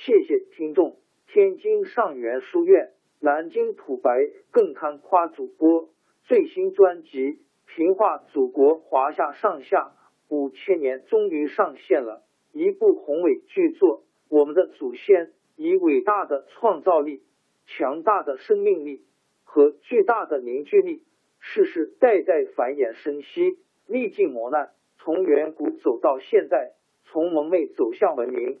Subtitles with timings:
[0.00, 4.12] 谢谢听众，天津上元书院、南京土白
[4.52, 5.88] 更堪夸主播
[6.22, 7.08] 最新专辑
[7.66, 9.96] 《平化祖国华夏上下
[10.28, 14.04] 五千年》终于上线了，一部宏伟巨作。
[14.28, 17.24] 我们的祖先以伟大的创造力、
[17.66, 19.02] 强大的生命力
[19.42, 21.02] 和巨大的凝聚力，
[21.40, 26.74] 世世代代繁衍生息，历尽磨难，从远古走到现在，
[27.06, 28.60] 从蒙昧走向文明。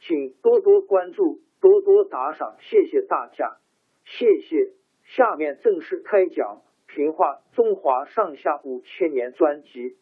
[0.00, 3.58] 请多多关注，多多打赏，谢谢大家，
[4.04, 4.72] 谢谢。
[5.04, 6.62] 下面正式开讲
[6.94, 9.96] 《评话中华上下五千年》专辑。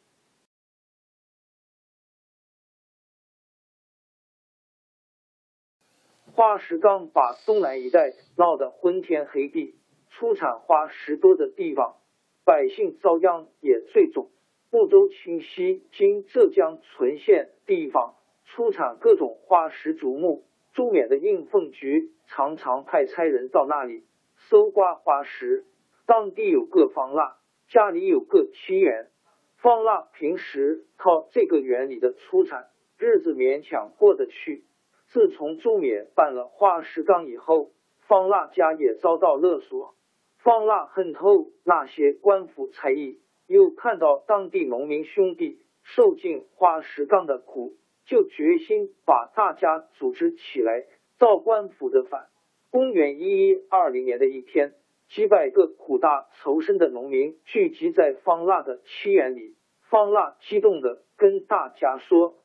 [6.33, 9.75] 花石纲把东南一带闹得昏天黑地，
[10.11, 11.97] 出产花石多的地方，
[12.45, 14.31] 百姓遭殃也最重。
[14.71, 18.15] 睦州清溪经浙江淳县地方。
[18.49, 24.05] 出产各种花石竹木，朱冕的应凤局常常派差人到那里
[24.37, 25.65] 搜刮花石。
[26.07, 27.37] 当地有个方腊，
[27.69, 29.11] 家里有个七元。
[29.59, 34.65] 方腊平时靠这个园里的出产，日子勉强过得去。
[35.09, 37.73] 自从朱冕办了花石纲以后，
[38.07, 39.95] 方腊家也遭到勒索。
[40.39, 47.75] 方腊恨透那些官府差役，又看到当地农民兄弟受尽花石纲的苦。
[48.09, 50.87] 就决心把大家组织起来
[51.19, 52.29] 造官府的反。
[52.71, 54.73] 公元一一二零年的一天，
[55.11, 59.57] 几百个苦大仇深的农民聚集在方腊的七园里。
[59.91, 62.37] 方腊激动的跟大家说：“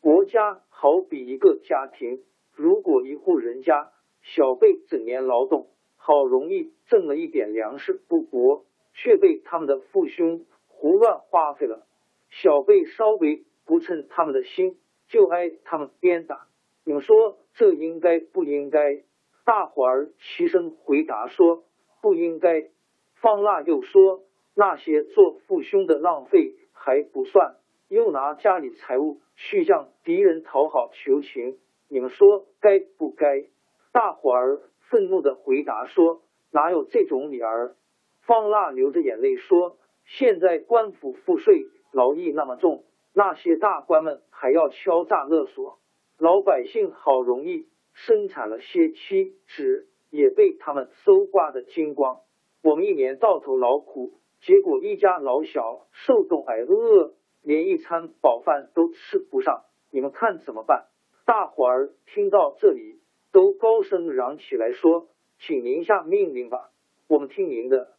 [0.00, 2.22] 国家好比一个家庭，
[2.54, 3.90] 如果一户人家
[4.22, 8.64] 小辈整年劳动，好容易挣了一点粮食不薄，
[8.94, 11.86] 却被他们的父兄胡乱花费了，
[12.30, 16.46] 小辈稍微不称他们的心。”就挨他们鞭打，
[16.84, 19.02] 你们说这应该不应该？
[19.44, 21.64] 大伙儿齐声回答说
[22.02, 22.68] 不应该。
[23.14, 24.22] 方腊又说
[24.54, 27.56] 那些做父兄的浪费还不算，
[27.88, 31.58] 又拿家里财物去向敌人讨好求情，
[31.88, 33.46] 你们说该不该？
[33.90, 34.60] 大伙儿
[34.90, 36.20] 愤怒的回答说
[36.50, 37.74] 哪有这种理儿？
[38.20, 42.84] 方腊流着眼泪说现在官府赋税劳役那么重。
[43.18, 45.80] 那些大官们还要敲诈勒索，
[46.18, 52.20] 老百姓好容易生产了些漆纸，也被他们搜刮的精光。
[52.62, 59.64] 我们一年到头劳苦，结果一家老小受冻挨饿，连一餐饱饭都吃不上。
[59.90, 60.86] 你们看怎么办？
[61.26, 63.00] 大伙儿听到这里，
[63.32, 65.08] 都高声嚷起来说
[65.42, 66.70] ：“请您下命令吧，
[67.08, 67.96] 我们听您的。”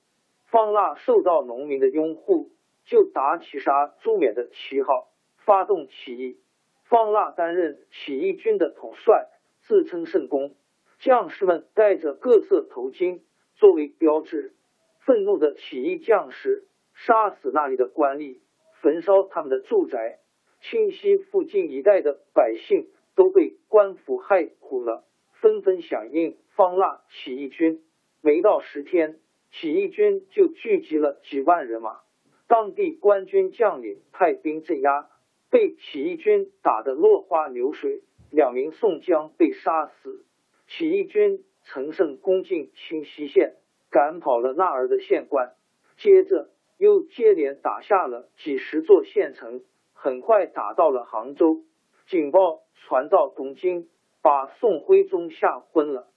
[0.50, 2.51] 方腊受到农民的拥护。
[2.86, 5.09] 就打起杀朱冕的旗号，
[5.50, 6.38] 发动起义。
[6.84, 9.26] 方腊担任起义军的统帅，
[9.64, 10.54] 自称圣公。
[11.00, 13.22] 将士们戴着各色头巾
[13.56, 14.54] 作为标志。
[15.00, 18.42] 愤怒的起义将士杀死那里的官吏，
[18.84, 20.20] 焚烧他们的住宅。
[20.62, 25.04] 清溪附近一带的百姓都被官府害苦了，
[25.42, 27.81] 纷纷响应方腊起义军。
[28.22, 29.18] 没到十天，
[29.50, 32.01] 起义军就聚集了几万人马。
[32.48, 35.10] 当地官军将领派兵镇压，
[35.50, 38.01] 被起义军打得落花流水，
[38.31, 40.25] 两名宋江被杀死。
[40.68, 43.56] 起义军乘胜攻进清溪县，
[43.90, 45.54] 赶跑了那儿的县官，
[45.98, 49.62] 接着又接连打下了几十座县城，
[49.94, 51.63] 很快打到了杭州。
[52.07, 53.88] 警报传到东京，
[54.22, 56.07] 把宋徽宗吓昏了。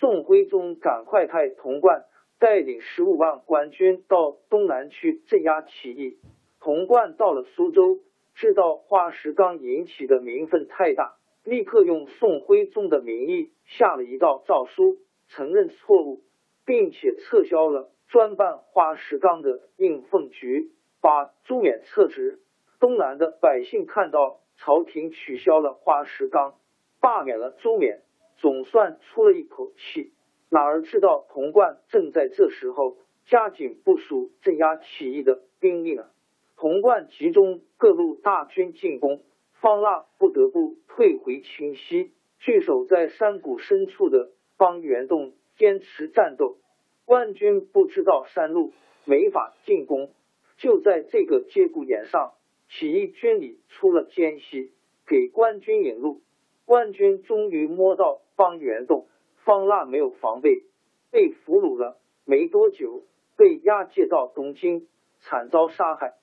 [0.00, 2.04] 宋徽宗赶快派童贯。
[2.40, 6.20] 带领十五万官军到东南去镇压起义。
[6.60, 7.98] 童贯到了苏州，
[8.38, 16.22] 知道花石纲引起的民愤太大，立刻用宋徽宗的名义下了一道诏书，承认错误，
[16.64, 20.70] 并且撤销了专办花石纲的应奉局，
[21.00, 22.38] 把朱冕撤职。
[22.78, 26.54] 东南的百姓看到朝廷取消了花石纲，
[27.00, 28.02] 罢免了朱冕，
[28.36, 30.12] 总算出了一口气。
[30.48, 36.06] 哪儿知道童贯正在这时候加紧部署镇压起义的兵力呢？
[36.58, 39.22] 童贯集中各路大军进攻。
[39.60, 46.58] 方腊不得不退回清溪，据守在山谷深处的方圆洞坚持战斗。
[47.04, 48.72] 官军不知道山路，
[49.04, 50.10] 没法进攻。
[50.56, 52.34] 就在这个节骨眼上，
[52.68, 54.72] 起义军里出了奸细，
[55.06, 56.22] 给官军引路。
[56.64, 59.06] 官军终于摸到方圆洞，
[59.44, 60.64] 方腊没有防备，
[61.12, 61.98] 被俘虏了。
[62.24, 63.04] 没多久，
[63.36, 64.88] 被押解到东京，
[65.20, 66.14] 惨遭杀害。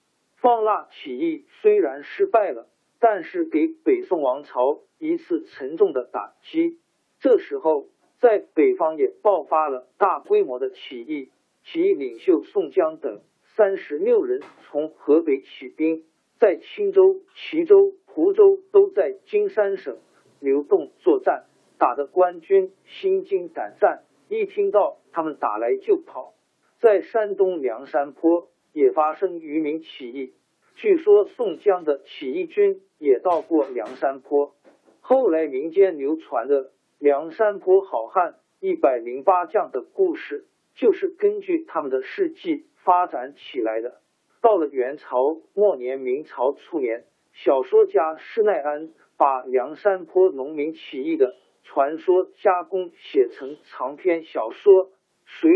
[0.45, 2.67] 方腊起义虽然失败了。
[2.97, 6.79] 但是给北宋王朝一次沉重的打击。
[7.19, 7.87] 这时候，
[8.19, 11.29] 在北方也爆发了大规模的起义，
[11.63, 13.21] 起义领袖宋江等
[13.55, 16.03] 三十六人从河北起兵，
[16.39, 19.97] 在青州、齐州、湖州都在金山省
[20.39, 21.45] 流动作战，
[21.77, 26.33] 打得官军心惊胆战，一听到他们打来就跑。
[26.79, 30.33] 在山东梁山坡也发生渔民起义。
[30.75, 34.53] 据说宋江的起义军也到过梁山坡，
[34.99, 40.45] 后来民间流传的梁山坡好汉一百零八将的故事，
[40.75, 44.01] 就是根据他们的事迹发展起来的。
[44.41, 54.87] 到了元朝末年、明朝初年，小说家施耐庵把梁山坡农民起义的传说加工写成长篇小说
[55.23, 55.51] 《水》，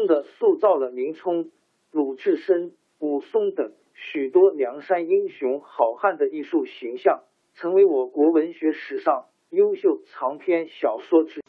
[0.00, 1.50] 功的塑造了林冲、
[1.90, 2.72] 鲁智深。
[3.00, 7.20] 武松等许多梁山英雄好汉的艺术形象，
[7.54, 11.40] 成为我国文学史上优秀长篇小说之。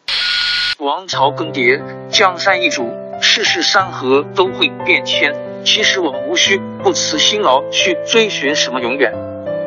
[0.79, 2.89] 王朝更迭，江山易主，
[3.21, 5.35] 世事山河都会变迁。
[5.65, 9.13] 其实我们无需不辞辛劳去追寻什么永远，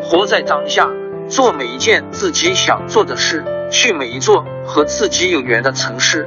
[0.02, 0.90] 活在当下，
[1.28, 6.26] 做每一件自己想做的事，去每一座和自己有缘的城市，